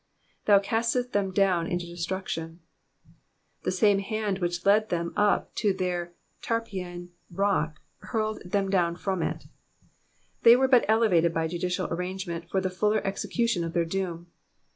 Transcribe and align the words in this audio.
^^Thou 0.47 0.59
castedst 0.65 1.11
them 1.11 1.29
down 1.31 1.67
into 1.67 1.85
destruction, 1.85 2.61
The 3.61 3.71
same 3.71 3.99
hand 3.99 4.39
which 4.39 4.65
led 4.65 4.89
them 4.89 5.13
up 5.15 5.53
to 5.57 5.73
their 5.75 6.13
Tarpeian 6.41 7.09
rock, 7.31 7.79
hurled 7.99 8.41
them 8.43 8.71
down 8.71 8.95
from 8.95 9.21
it. 9.21 9.43
They 10.41 10.55
were 10.55 10.67
but 10.67 10.85
elevated 10.87 11.35
by 11.35 11.45
judicial 11.47 11.85
arrangement 11.93 12.49
for 12.49 12.59
the 12.59 12.71
fuller 12.71 13.05
execution 13.05 13.63
of 13.63 13.73
their 13.73 13.85
doom. 13.85 14.31